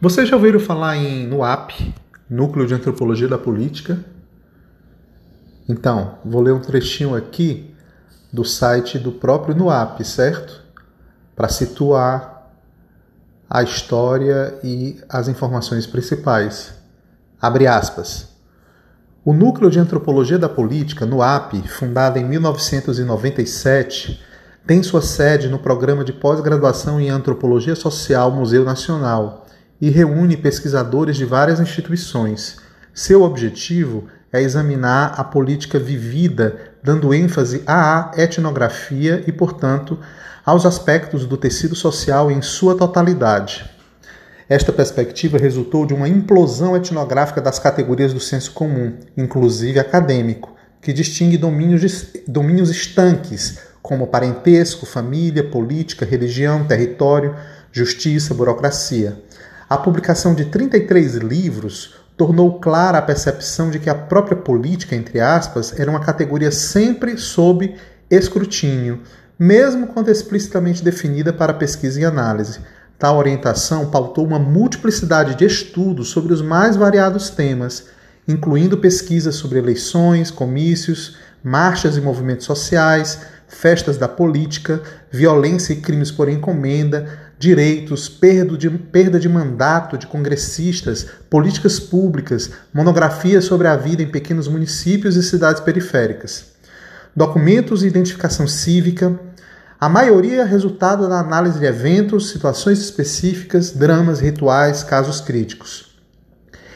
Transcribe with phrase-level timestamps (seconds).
[0.00, 1.92] Vocês já ouviram falar em NUAP,
[2.30, 3.98] Núcleo de Antropologia da Política?
[5.68, 7.74] Então, vou ler um trechinho aqui
[8.32, 10.62] do site do próprio NUAP, certo?
[11.34, 12.48] Para situar
[13.50, 16.74] a história e as informações principais.
[17.42, 18.28] Abre aspas.
[19.24, 24.22] O Núcleo de Antropologia da Política, NUAP, fundado em 1997,
[24.64, 29.47] tem sua sede no programa de pós-graduação em Antropologia Social Museu Nacional
[29.80, 32.56] e reúne pesquisadores de várias instituições.
[32.92, 39.98] Seu objetivo é examinar a política vivida, dando ênfase à etnografia e, portanto,
[40.44, 43.68] aos aspectos do tecido social em sua totalidade.
[44.48, 50.92] Esta perspectiva resultou de uma implosão etnográfica das categorias do senso comum, inclusive acadêmico, que
[50.92, 57.36] distingue domínios, domínios estanques, como parentesco, família, política, religião, território,
[57.70, 59.18] justiça, burocracia.
[59.68, 65.20] A publicação de 33 livros tornou clara a percepção de que a própria política, entre
[65.20, 67.76] aspas, era uma categoria sempre sob
[68.10, 69.02] escrutínio,
[69.38, 72.60] mesmo quando explicitamente definida para pesquisa e análise.
[72.98, 77.88] Tal orientação pautou uma multiplicidade de estudos sobre os mais variados temas,
[78.26, 86.10] incluindo pesquisas sobre eleições, comícios, marchas e movimentos sociais, festas da política, violência e crimes
[86.10, 93.76] por encomenda, direitos, perda de, perda de mandato de congressistas, políticas públicas, monografias sobre a
[93.76, 96.46] vida em pequenos municípios e cidades periféricas,
[97.16, 99.18] documentos e identificação cívica,
[99.80, 105.96] a maioria é resultado da análise de eventos, situações específicas, dramas, rituais, casos críticos.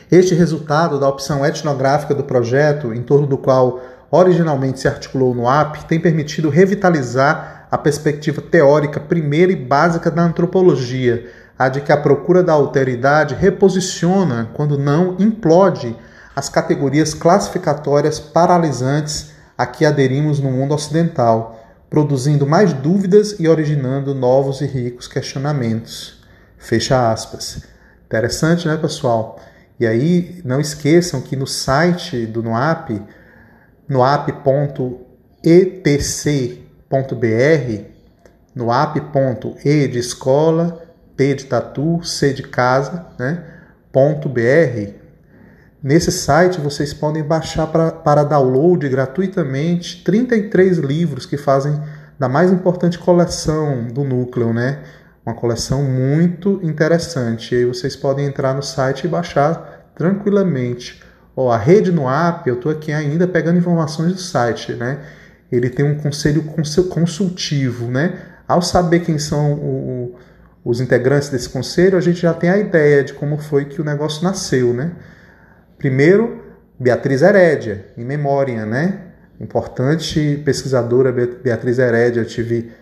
[0.08, 3.82] Este resultado da opção etnográfica do projeto, em torno do qual
[4.12, 10.22] originalmente se articulou no AP, tem permitido revitalizar a perspectiva teórica primeira e básica da
[10.22, 15.96] antropologia, a de que a procura da alteridade reposiciona, quando não implode,
[16.36, 24.14] as categorias classificatórias paralisantes a que aderimos no mundo ocidental, produzindo mais dúvidas e originando
[24.14, 26.22] novos e ricos questionamentos.
[26.58, 27.62] Fecha aspas.
[28.06, 29.40] Interessante, né, pessoal?
[29.80, 33.02] E aí, não esqueçam que no site do NOAP,
[33.92, 35.12] noap.etc
[37.14, 37.84] br
[38.54, 40.82] no app.e de escola,
[41.16, 43.44] T de tatu, C de casa, né?
[43.92, 44.92] .br.
[45.82, 51.78] Nesse site vocês podem baixar pra, para download gratuitamente 33 livros que fazem
[52.18, 54.82] da mais importante coleção do núcleo, né?
[55.26, 57.54] Uma coleção muito interessante.
[57.54, 61.02] E aí vocês podem entrar no site e baixar tranquilamente.
[61.36, 64.98] Ó, a rede no app, eu estou aqui ainda pegando informações do site, né?
[65.52, 66.42] ele tem um conselho
[66.88, 68.18] consultivo, né?
[68.48, 70.16] Ao saber quem são o,
[70.64, 73.84] os integrantes desse conselho, a gente já tem a ideia de como foi que o
[73.84, 74.92] negócio nasceu, né?
[75.76, 76.42] Primeiro,
[76.80, 78.98] Beatriz Herédia, em memória, né?
[79.38, 82.72] Importante pesquisadora Beatriz Herédia, eu tive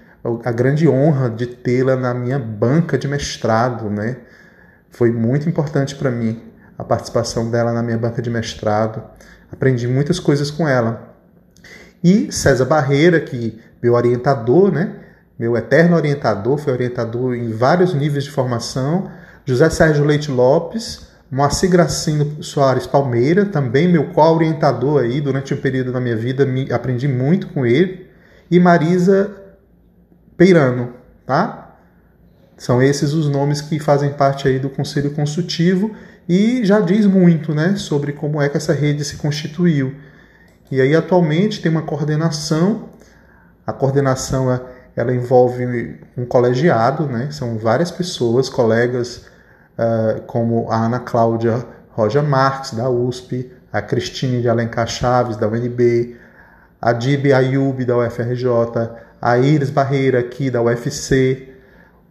[0.44, 4.18] a grande honra de tê-la na minha banca de mestrado, né?
[4.90, 6.40] Foi muito importante para mim
[6.80, 9.02] a participação dela na minha banca de mestrado.
[9.52, 11.14] Aprendi muitas coisas com ela.
[12.02, 14.96] E César Barreira, que meu orientador, né?
[15.38, 19.10] Meu eterno orientador, foi orientador em vários níveis de formação.
[19.44, 25.92] José Sérgio Leite Lopes, Moacir Gracinho Soares Palmeira, também meu co-orientador aí durante um período
[25.92, 28.06] da minha vida, me, aprendi muito com ele.
[28.50, 29.30] E Marisa
[30.34, 30.94] Peirano,
[31.26, 31.76] tá?
[32.56, 35.94] São esses os nomes que fazem parte aí do Conselho Consultivo
[36.32, 39.96] e já diz muito, né, sobre como é que essa rede se constituiu.
[40.70, 42.88] E aí atualmente tem uma coordenação,
[43.66, 44.48] a coordenação
[44.94, 47.32] ela envolve um colegiado, né?
[47.32, 49.26] são várias pessoas, colegas
[49.76, 55.48] uh, como a Ana Cláudia Roja Marques, da USP, a Cristine de Alencar Chaves, da
[55.48, 56.16] UNB,
[56.80, 58.46] a Dib Ayub, da UFRJ,
[59.20, 61.48] a Iris Barreira, aqui da UFC,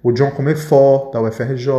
[0.03, 1.69] o John Comefort, da UFRJ,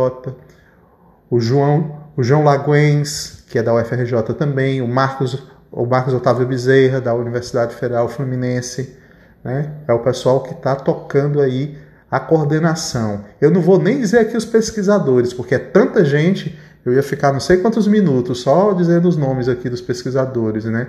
[1.29, 5.41] o João, o João Laguens, que é da UFRJ também, o Marcos
[5.71, 8.97] o Marcos Otávio Bezerra, da Universidade Federal Fluminense,
[9.43, 9.71] né?
[9.87, 11.77] é o pessoal que está tocando aí
[12.09, 13.23] a coordenação.
[13.39, 17.31] Eu não vou nem dizer aqui os pesquisadores, porque é tanta gente, eu ia ficar
[17.31, 20.87] não sei quantos minutos só dizendo os nomes aqui dos pesquisadores, né?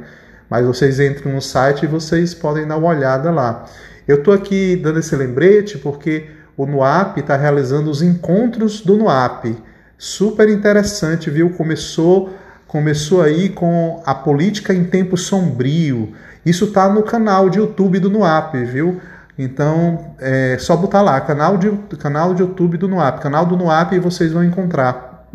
[0.50, 3.64] Mas vocês entram no site e vocês podem dar uma olhada lá.
[4.06, 9.56] Eu estou aqui dando esse lembrete porque o NUAP está realizando os encontros do NUAP.
[10.04, 11.50] Super interessante, viu?
[11.50, 12.34] Começou
[12.66, 16.12] começou aí com a política em tempo sombrio.
[16.44, 19.00] Isso está no canal de YouTube do NUAP, viu?
[19.38, 21.70] Então é só botar lá, canal de,
[22.00, 25.28] canal de YouTube do NUAP, canal do NUAP e vocês vão encontrar.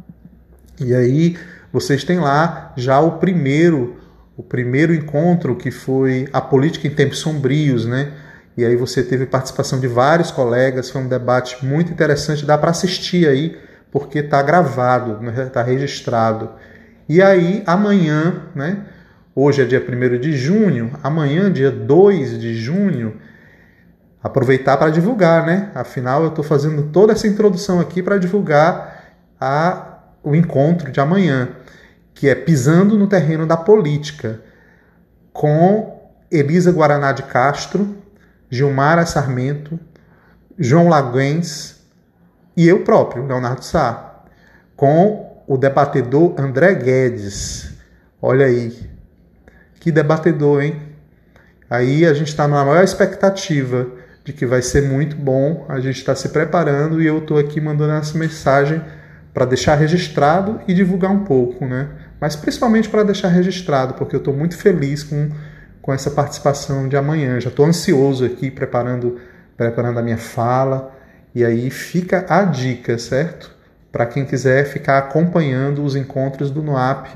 [0.81, 1.37] E aí
[1.71, 3.95] vocês têm lá já o primeiro
[4.35, 8.11] o primeiro encontro que foi a política em tempos sombrios, né?
[8.57, 12.71] E aí você teve participação de vários colegas, foi um debate muito interessante, dá para
[12.71, 13.57] assistir aí,
[13.91, 15.71] porque está gravado, está né?
[15.71, 16.51] registrado.
[17.07, 18.85] E aí amanhã, né?
[19.33, 23.17] Hoje é dia 1 de junho, amanhã, dia 2 de junho,
[24.21, 25.69] aproveitar para divulgar, né?
[25.75, 31.49] Afinal, eu estou fazendo toda essa introdução aqui para divulgar a, o encontro de amanhã
[32.17, 34.41] que é Pisando no Terreno da Política,
[35.31, 36.01] com
[36.31, 37.95] Elisa Guaraná de Castro,
[38.49, 39.79] Gilmara Sarmento,
[40.57, 41.76] João Laguens
[42.57, 44.23] e eu próprio, Leonardo Sá,
[44.75, 47.71] com o debatedor André Guedes.
[48.21, 48.75] Olha aí,
[49.79, 50.81] que debatedor, hein?
[51.69, 53.87] Aí a gente está na maior expectativa
[54.25, 57.61] de que vai ser muito bom, a gente está se preparando e eu estou aqui
[57.61, 58.81] mandando essa mensagem
[59.33, 61.89] para deixar registrado e divulgar um pouco, né?
[62.19, 65.29] mas principalmente para deixar registrado, porque eu estou muito feliz com,
[65.81, 67.39] com essa participação de amanhã.
[67.39, 69.19] Já estou ansioso aqui preparando,
[69.55, 70.96] preparando a minha fala.
[71.37, 73.51] E aí fica a dica, certo?
[73.91, 77.09] Para quem quiser ficar acompanhando os encontros do NUAP,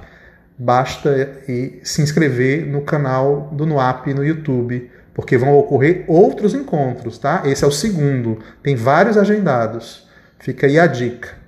[0.56, 1.39] basta
[1.81, 7.41] se inscrever no canal do NUAP no YouTube, porque vão ocorrer outros encontros, tá?
[7.45, 10.07] Esse é o segundo, tem vários agendados.
[10.38, 11.41] Fica aí a dica.